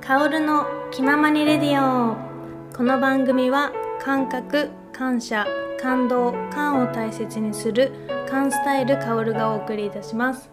[0.00, 2.16] カオルの気ままにレディオ。
[2.74, 5.46] この番組は感覚感謝
[5.78, 7.92] 感動感を大切にする
[8.28, 10.48] 感スタイルカオルがお送りいたします。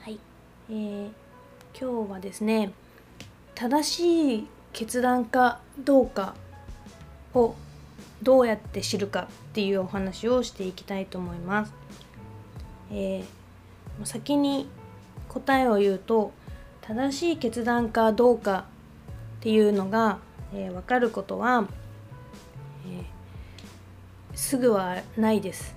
[0.00, 0.18] はい、
[0.70, 1.10] えー、
[1.78, 2.72] 今日はですね
[3.54, 6.34] 正しい決断かどうか
[7.34, 7.54] を
[8.22, 11.74] どうやって知るかっていうお話をしていきたいと思います、
[12.90, 14.68] えー、先に
[15.28, 16.32] 答えを言うと
[16.88, 18.64] 正しい決断かどうか
[19.40, 20.20] っていうのが、
[20.54, 21.68] えー、分かることは、
[22.86, 23.04] えー、
[24.34, 25.76] すぐはないです。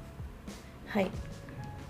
[0.87, 1.07] はい、っ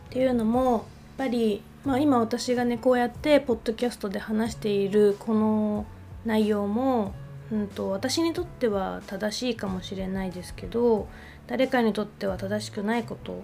[0.10, 0.82] ていうのもやっ
[1.20, 5.86] ぱり、まあ、今私がねこうやってポッドキャストで話しているこの
[6.26, 7.14] 内容も、
[7.52, 11.08] うんと、私にとっては正しいかもしれないですけど
[11.46, 13.36] 誰かにとっては正しくないことっ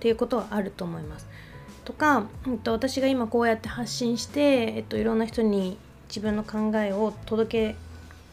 [0.00, 1.28] ていうことはあると思います。
[1.86, 7.76] とか、えっと、私が今こうやって発信して、えっと、いろんな人に自分の考えを届け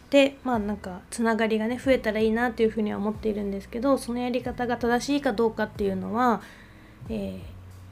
[0.09, 6.41] てまあなんかつながりがね増えたらいいなっていうふうには思っているんですけどそのやり方が正しいかどうかっていうのは、
[7.09, 7.39] えー、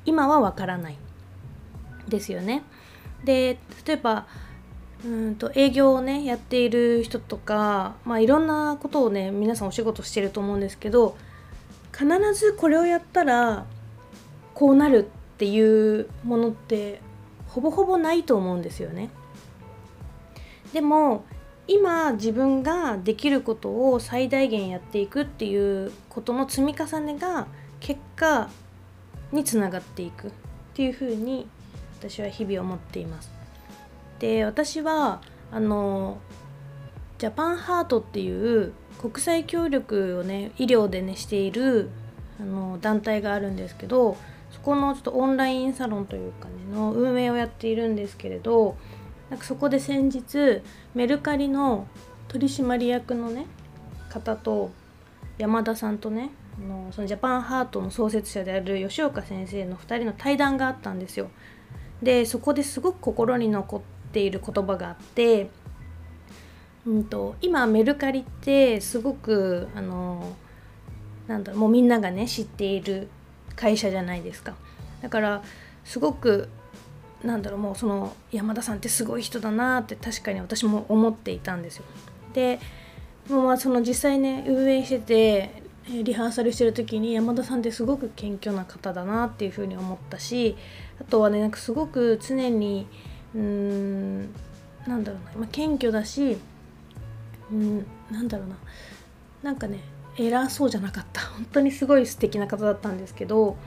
[0.05, 0.97] 今はわからない
[2.08, 2.64] ですよね。
[3.23, 4.25] で例えば
[5.05, 11.16] うんと営業をねやっている人とか、まあ、いろんなことをね皆さんお仕事してると思うんですけど
[11.91, 13.66] 必ずこれをやったら
[14.53, 15.09] こうなる
[15.42, 17.02] っていうものって
[17.47, 19.09] ほぼほぼないと思うんですよね。
[20.72, 21.25] でも
[21.67, 27.48] 今自分ができることを最大限やっていくっていうことの積み重ねが
[27.80, 28.52] 結果
[29.31, 30.31] につながっていくっ
[30.75, 31.48] ていうふうに
[31.98, 33.31] 私は日々思っています。
[34.20, 36.20] で私はあの
[37.17, 41.89] ジャパンハートっていう国際協力をね医療でねしている
[42.39, 44.17] あの団体があるんですけど
[44.64, 48.78] このちょっとオンラインサロンというかねの運営をやっているんですけれど
[49.30, 50.62] なんかそこで先日
[50.94, 51.88] メルカリの
[52.28, 53.48] 取締役のね
[54.09, 54.72] 方と
[55.38, 61.30] 山田さんとねあのそのジャパンハートの創設者である吉岡先生の2人の対談があったんですよ。
[62.04, 65.50] でそこですごく心に残っている言葉があって、
[66.86, 70.36] うんと、今メルカリってすごくあの
[71.27, 73.08] なんだろうもうみんながね知っている
[73.56, 74.56] 会社じゃないですか。
[75.02, 75.44] だから
[75.84, 76.50] すごく
[77.23, 81.86] なんだろうもうその山田さんってすごい人だなって確かに私も思っていたんですよ。
[82.34, 82.60] で
[83.30, 85.64] もうまあその実際ね運営してて
[86.04, 90.56] リハーサルしてる時に山田さんってすごく謙虚な方だなっていうふうに思ったし
[91.00, 92.88] あとはねなんかすごく常に
[93.36, 94.22] うーん
[94.88, 96.38] なんだろうな、まあ、謙虚だし
[97.52, 98.56] うんなんだろうな。
[99.44, 99.80] なんかね
[100.17, 101.22] 偉そうじゃなかった。
[101.22, 103.58] 本当にすごい素敵な方だったんですけど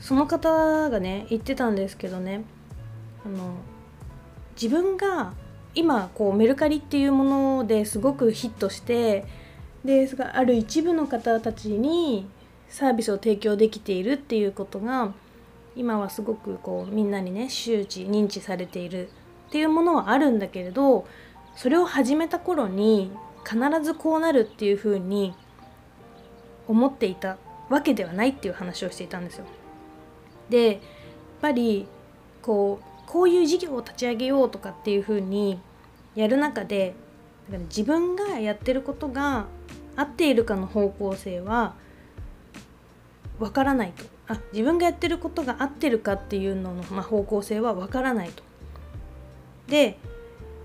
[0.00, 2.44] その方がね言ってたんですけどね
[3.24, 3.54] あの
[4.60, 5.32] 自分が
[5.74, 9.24] 今こうメルカリっていうものですごくヒットして
[9.84, 12.26] である一部の方たちに
[12.68, 15.12] サービスを提供できているっていうことが
[15.76, 19.08] 今はすごくこうみんなにね周知認知されている
[19.48, 21.06] っていうものはあるんだけれど
[21.54, 23.10] それを始めた頃に
[23.44, 25.34] 必ずこうなるっていうふうに
[26.68, 27.38] 思っていた
[27.68, 29.44] わけではないっていう話をしていたんですよ。
[30.48, 30.78] でやっ
[31.40, 31.86] ぱり
[32.40, 35.60] こうこういう事業を立ち上げようとかっていうふうに
[36.14, 36.94] やる中で
[37.68, 39.46] 自分がやってることが
[39.96, 41.74] 合っているかの方向性は
[43.38, 48.42] わからないとあ自分がやってることが合ってるかっていうのの、まあ、方向性はわからないと。
[49.66, 49.98] で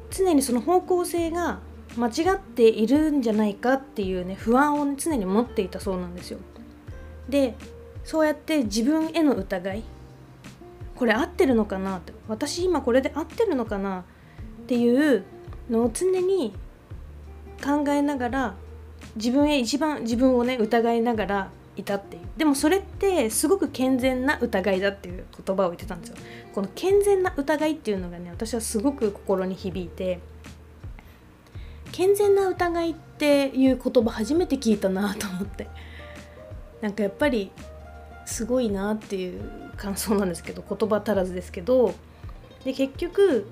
[0.10, 1.60] 常にその方向性が
[1.96, 6.40] 間違っているんじゃないかっていうね不安を、ね、常に持っていたそうなんですよ。
[7.30, 7.56] で
[8.04, 9.84] そうやって自分への疑い
[10.96, 14.06] これ合ってるのかなって私今これで合ってるのかな
[14.64, 15.24] っていう
[15.70, 16.54] のを常に
[17.64, 18.56] 考えながら
[19.16, 26.16] 自分へ一番自分をね疑いながらいたっていうでもそれってすごく健全な疑いだっていう言葉を言ってたんですよ
[26.54, 30.20] この健全な疑いっていうのがね私はすごく心に響いて
[31.92, 35.68] 健全な疑いっていう言葉初めて聞いたなと思って。
[36.82, 37.52] なんかやっぱり
[38.26, 39.42] すごいなっていう
[39.78, 41.94] 感想なんですけど言葉足らずですけど
[42.64, 43.48] で結局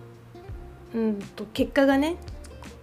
[0.94, 2.18] うんと結果がね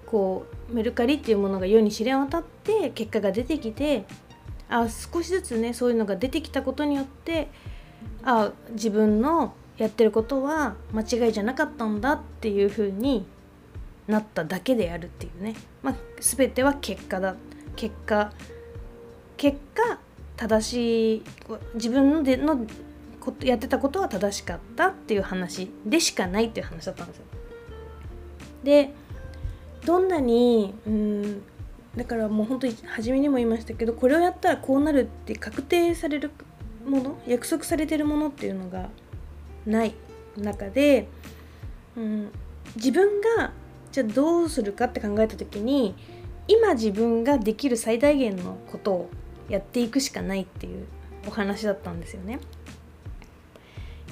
[0.06, 4.04] こうメルカリっていうものが世に知れ渡って結果が出てきて
[4.68, 7.48] あ少しずつねそういうのが出てきたことによって
[8.24, 13.26] あ自分のやってることは間違いじゃなかったんだっていうふうに
[14.06, 17.36] なっただけであるっていうね、まあ、全ては結果だ
[17.76, 18.32] 結果
[19.36, 19.98] 結果
[20.36, 21.22] 正しい
[21.74, 22.66] 自分のでの
[23.42, 27.24] やってたことは正しかったっていう話でしかないっていう話だったんですよ。
[28.64, 28.94] で
[29.84, 31.42] どんなにうん
[31.96, 36.30] だからもう本当に初めにも言いましたけどこれをやったらこうなるって確定される
[36.86, 38.88] もの約束されてるものっていうのが
[39.66, 39.94] ない
[40.36, 41.06] 中で、
[41.96, 42.30] うん、
[42.76, 43.52] 自分が
[43.92, 45.94] じゃあどうするかって考えた時に
[46.48, 49.10] 今自分ができる最大限のことを
[49.48, 50.86] やっていくしかないっていう
[51.28, 52.40] お話だったんですよね。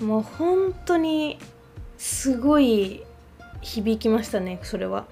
[0.01, 1.39] もう本当に
[1.99, 3.03] すごい
[3.61, 5.07] 響きましたねそれは。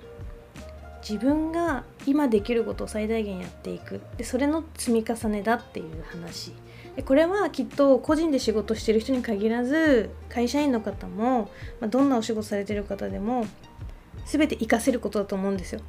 [1.08, 6.52] 自分が今できることを最大限やっていくでそれの積み重ねだっていう話
[6.96, 11.50] でこれはきっと個人で仕事してる人に限らず会社員の方も、
[11.80, 13.46] まあ、どんなお仕事されてる方でも
[14.28, 15.80] 全て活かせることだと思うんですよ。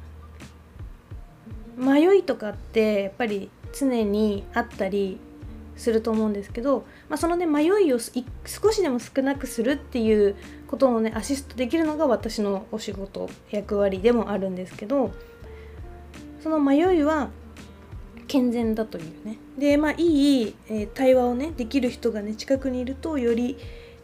[1.76, 5.18] 迷いとかってやっぱり常にあったり
[5.76, 15.10] すると思うんですけど、まあ、そのね迷いを少しでも少なくするっていうことをねアシストできるのが私のお仕事役割でもあるんですけど
[16.42, 17.30] その迷いは
[18.26, 23.56] 健全だというねでまあいい、え、対話をねできる人がね近くにいるとより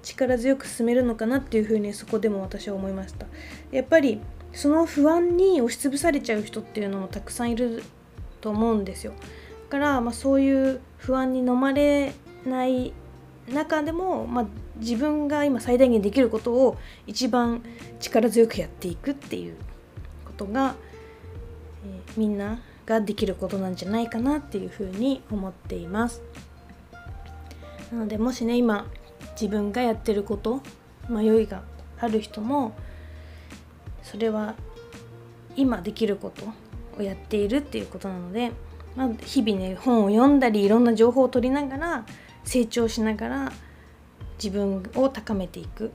[0.07, 3.27] 力強く進めるのかなっていうふうにそこでも私は思いました。
[3.73, 4.21] やっぱり
[4.53, 7.83] その不安に押しつぶされちゃう人っていうのもたくさんいる
[8.41, 9.13] と思うんですよ。
[9.65, 12.13] だから、まあ、そういう不安に飲まれ
[12.47, 12.93] ない
[13.53, 16.77] 中でも、まあ、自分が今最大限できることを
[17.09, 17.63] 一番
[17.99, 19.57] 力強くやっていくっていう
[20.25, 20.77] ことが、
[21.85, 26.23] えー、みんなができることなんじゃないかなっていうふうに思っています。
[27.91, 28.87] なのでもしね今
[29.41, 30.61] 自分がやってること
[31.09, 31.63] 迷いが
[32.01, 32.75] ある人も
[34.03, 34.55] それは
[35.57, 36.45] 今できること
[36.99, 38.53] をやっているっていうことなので、
[38.97, 42.07] まあ、日々ね本を読んだりいろんな情報を取りながら
[42.45, 43.53] 成長しながら
[44.43, 45.93] 自分を高めていく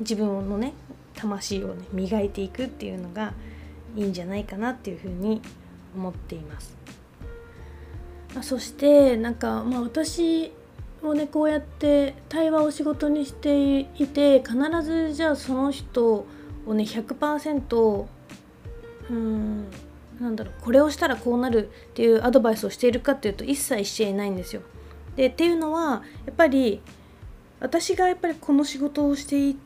[0.00, 0.74] 自分のね
[1.14, 3.32] 魂をね磨いていくっていうのが
[3.96, 5.42] いいんじゃないかなっていうふうに
[5.94, 6.76] 思っています。
[8.34, 10.52] まあ、そしてなんか、まあ、私
[11.02, 16.26] もうねこうやって対話を仕事にしていて必ずじゃあその人
[16.66, 18.06] をね100%
[19.10, 19.70] うん
[20.20, 24.62] なんだろうこれをしたらこうなるっていうアドバイスをしているかっていうと一切していないんですよ。
[25.16, 26.80] でっていうのはやっぱり
[27.58, 29.56] 私がやっぱりこの仕事をして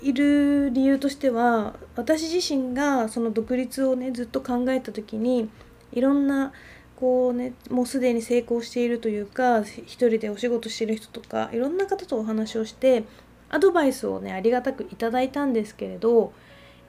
[0.00, 5.50] いる理由としては私自身がその独立をねずっと考えた時に
[5.92, 6.52] いろんな
[6.98, 13.04] こうねもうすでに成功しているというか一人でお仕事してる人とかいろんな方とお話をして
[13.50, 16.30] アドバイスをねありがたくいただいたんですけれどやっ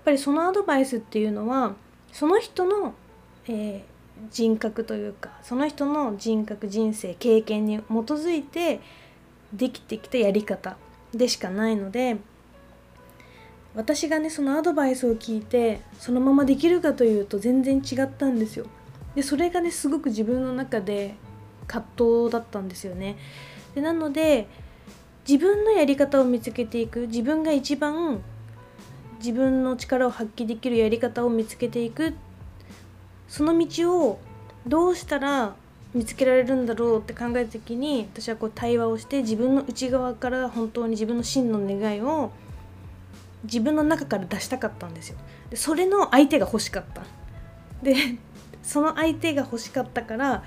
[0.05, 1.75] ぱりそのアドバイスっていうのは
[2.11, 2.95] その人の、
[3.47, 3.81] えー、
[4.31, 8.79] 人格というかその人の人格人生経験に基づいて
[9.53, 10.75] できてきたやり方
[11.13, 12.17] でしかないので
[13.75, 18.65] 私がねそのアドバイスを聞いてそのままできるかというと全然違ったんですよ。
[19.19, 21.13] でそれがねすごく自分の中で
[21.67, 23.17] 葛藤だったんですよね。
[23.75, 24.47] でなので
[25.27, 28.21] 自分のやり方を見つけていく自分が一番
[29.17, 32.13] 自分の力を発揮できるやり方を見つけていく
[33.27, 34.21] その道を
[34.65, 35.53] どうしたら
[35.93, 42.31] 見つけられるんだろうって考えた時に私はこう対話をして自分の内側から本当に自分の真の願いを
[43.43, 45.17] 自分の中から出したかったんですよ
[45.49, 47.03] でそれの相手が欲しかった
[47.83, 48.17] で
[48.69, 50.43] その相手が欲しかったから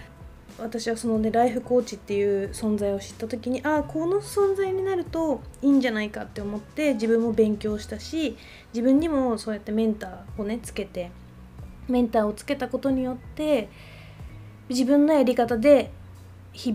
[0.56, 8.36] 私はそのねライフコーチっていう存在を知った時にああこの存在になるといいんじゃないかって思って自分も勉強したし
[8.72, 11.10] 自分にもそうやってメンターをねつけて
[11.88, 13.68] メンターをつけたことによって
[14.68, 15.90] 自分のやり方で
[16.52, 16.72] 日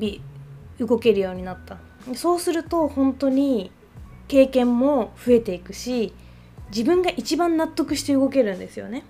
[0.77, 1.77] 々動けるようになった。
[2.13, 3.71] そうすると本当に
[4.27, 6.13] 経験も増えていくし
[6.71, 9.03] 自分が一番納得して動けるんですよね。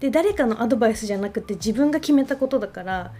[0.00, 3.12] で誰かのアドバイスじゃなくて自分が決めたことだから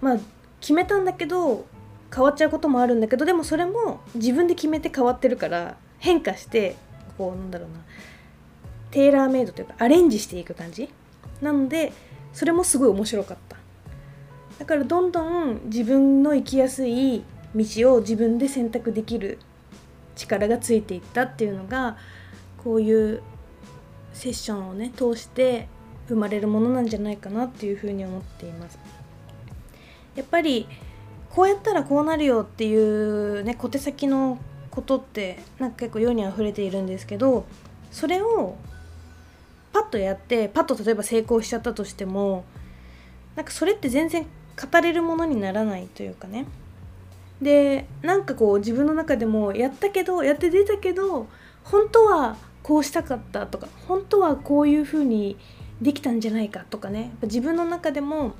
[0.00, 0.18] まあ
[0.60, 1.66] 決めたんだけど
[2.14, 6.76] 変わっちゃうこともあるんだけどでもそれも自分で決めて変わってるから変化して
[7.18, 7.80] こうなんだろうな
[8.90, 10.88] テーラーメイドというかアレンジしていく感じ？
[11.42, 11.92] なので
[12.32, 13.56] それもすごい面白かった。
[14.58, 17.22] だからどんどん自分の生きやすい
[17.54, 19.38] 道を自分で選択できる
[20.16, 21.96] 力がついていったっていうのが
[22.64, 23.22] こういう
[24.18, 25.68] セッションをね通して
[26.08, 28.78] 生まれるものなんじゃないかなっていうふうに思っています。
[30.16, 30.66] やっぱり
[31.30, 34.38] こうやったらこうなるよっていうね小手先の
[34.70, 37.46] ことってなんか結構世にあふれているんですけど
[37.92, 38.56] それを
[39.72, 42.44] パッとやってパッと例えば成功しちゃったとしても
[43.36, 44.26] なんかそれって全然
[44.60, 46.46] 語れるものにならないというかね
[47.40, 51.28] でなんかこう自分の中でもやったけどやって出たけど
[51.62, 52.36] 本当は
[52.68, 55.38] こうしたかったとか本当はこういうふうに
[55.80, 57.12] できたんじゃないかとかね。
[57.22, 58.34] 自分の中でも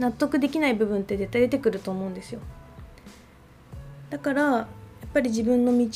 [0.00, 2.40] 納得できない部分って絶対出てくると思うんですよ。
[4.10, 4.62] だからや
[5.06, 5.86] っぱり自分の道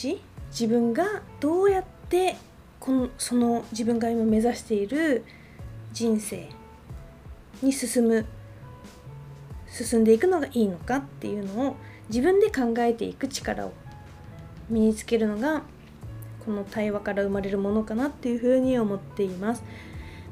[0.52, 2.36] 自分がどうやって
[2.78, 5.24] このその自分が今目指している
[5.92, 6.48] 人生
[7.62, 8.26] に進む
[9.66, 11.76] 進んでいくのがいいのかっていうのを
[12.10, 13.72] 自分で考えていく力を
[14.70, 15.64] 身につけるのが
[16.44, 19.62] この対話から生まれるものかなっていうふうに思っています。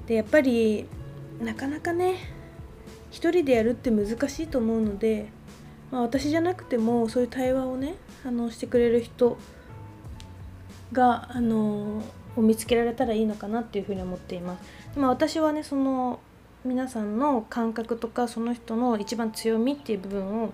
[0.07, 0.87] でやっぱり
[1.40, 2.17] なかなかね
[3.11, 5.29] 一人でやるって難しいと思うので、
[5.90, 9.38] まあ、私じゃなくてもそういう対話をねあのしてくれる人
[10.93, 12.02] があの
[12.37, 14.95] を見つけられたらいいのかなっていうふうに思っています。
[14.95, 16.21] でも私はねその
[16.64, 20.52] 皆さんの感覚とかその人の一番強みっていう部分を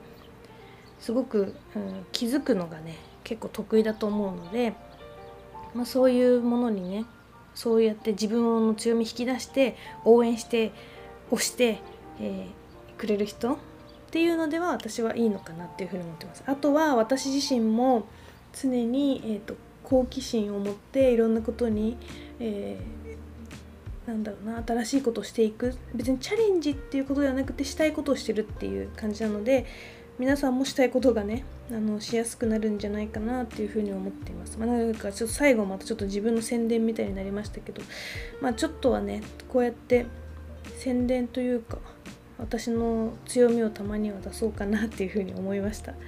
[1.00, 4.74] すごく、うん、気づくのがね結構得意だと思うので、
[5.76, 7.04] まあ、そういうものにね
[7.54, 10.72] そうやって自分の強み引き出して応援して
[11.30, 11.80] 押して、
[12.20, 13.56] えー、くれる人っ
[14.10, 16.44] ていうのでは私はいいのかなっていうふうに思ってます。
[16.46, 18.06] あとは私自身も
[18.52, 19.54] 常に、えーと、
[19.84, 21.96] 好奇心を持っていろんなことに、
[22.40, 29.66] えー、なんだろうな新しいことをしていく別にチャレンジっていうことではなくてしたいことをしてるっていう感じなので
[30.18, 34.58] 皆さんもしたいことがねあのしやすくなるんじゃないかなっていうふうに思っています。
[34.58, 37.82] まあ、なんかちょっと最後またちょっと自分の宣伝みたいになりましたけど、
[38.40, 40.06] まあ、ちょっとはねこうやって
[40.78, 41.78] 宣伝というか
[42.38, 45.92] 私の強みをたまには出そうかなっていうふうに思いました。
[45.92, 45.98] は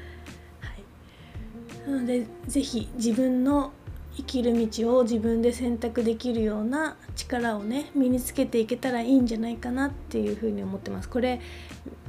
[1.87, 3.73] い、なので是非自分の
[4.19, 11.09] 生きる道を自分で選択できるような力をね身につけていけたらいいんじゃないかなっていうふうに思ってます。
[11.09, 11.41] これ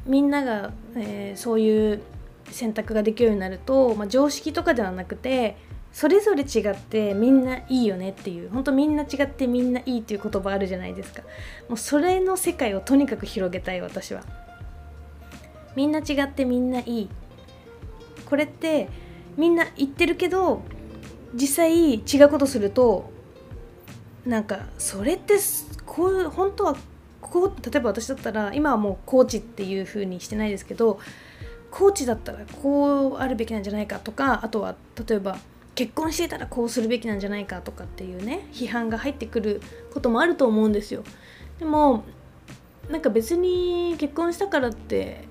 [0.07, 2.01] みんなが、えー、そういう
[2.49, 5.55] 選択ができるようになると、まあ、常識とかではなくて
[5.93, 11.21] それぞれ違ってみんないいよねっていう本当みんな違ってみんないいっていう言葉あるじゃないですか。
[11.67, 14.23] もうそれの世界をとにかく広げたい私は。
[15.75, 17.09] みんな違ってみんないい。
[18.25, 18.89] これって
[19.37, 20.63] みんな言ってるけど
[21.33, 23.09] 実際違うことすると
[24.25, 25.35] なんかそれって
[25.85, 26.75] こう本当は
[27.21, 30.99] こう例えば私だったら今はもうコーチっていう風にしてないですけど
[31.71, 34.75] コーチだったらこうあるべきなんじゃないかとかあとは
[35.07, 35.37] 例えば
[35.75, 39.61] 結婚していたらこうするべきなんじゃないかとかっていうね批判が入ってくる
[39.93, 41.03] こともあると思うんですよ。
[41.59, 42.03] でも
[42.89, 45.27] なんか別に結婚したからって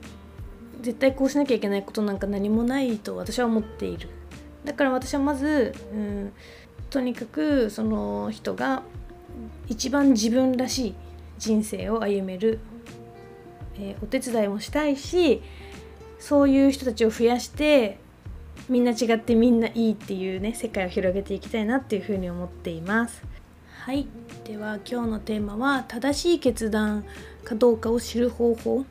[0.81, 4.09] 絶対こうしなきゃいけないことなんか何もないと私は思っている。
[4.69, 6.33] だから私はまず、うん、
[6.91, 8.83] とにかくその人が
[9.67, 10.95] 一番自分らしい
[11.39, 12.59] 人生を歩める、
[13.77, 15.43] えー、お手伝いもしたいし
[16.19, 17.99] そういう人たちを増やして
[18.69, 23.23] みんな違ってみんないいっていうね世界を広げていきたいなっていうふうに思っています。
[23.87, 24.07] はい。
[24.45, 27.07] では今日のテーマは正しい決断
[27.43, 28.85] かどうかを知る方法っ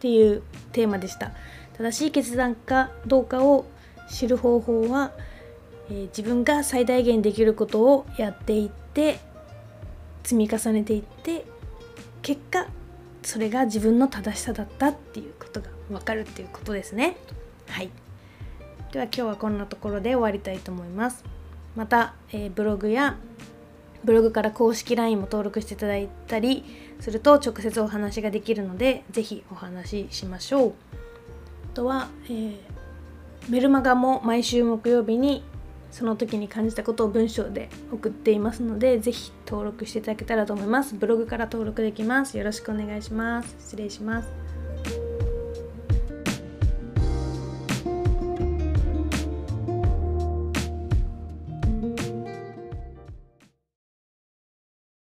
[0.00, 1.30] ていうテーマでした。
[1.78, 3.66] 正しい決断かどうかを
[4.12, 5.12] 知る方法は、
[5.90, 9.18] えー、自分が最大限できることをやっていって
[10.22, 11.44] 積み重ねていって
[12.20, 12.66] 結果
[13.22, 17.16] それが自分の正しさだったっていうことが分かるっていうことですね。
[17.68, 17.90] はい。
[18.92, 21.24] では今日はこんなところで終わりたいと思います。
[21.76, 23.16] また、えー、ブログや
[24.04, 26.64] ブログから公式 LINE も登録していただいたり
[27.00, 30.72] すると直接お話ができるので是非お話ししましょう。
[31.72, 32.58] あとは、えー、
[33.48, 35.44] メルマガも毎週木曜日に
[35.90, 40.94] その時に感じたことを文章で送っていますので是非登録していただけたらと思います。
[40.94, 42.38] ブログから登録できます。
[42.38, 43.54] よろしくお願いします。
[43.58, 44.41] 失礼します。